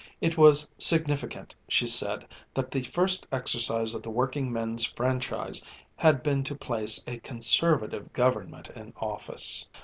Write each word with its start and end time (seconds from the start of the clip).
It 0.19 0.35
was 0.35 0.67
significant, 0.79 1.53
she 1.67 1.85
said, 1.85 2.25
that 2.55 2.71
the 2.71 2.81
first 2.81 3.27
exercise 3.31 3.93
of 3.93 4.01
the 4.01 4.09
working 4.09 4.51
men's 4.51 4.83
franchise 4.83 5.63
had 5.95 6.23
been 6.23 6.43
to 6.45 6.55
place 6.55 7.03
a 7.05 7.19
Conservative 7.19 8.11
Government 8.11 8.69
in 8.69 8.93
office. 8.99 9.67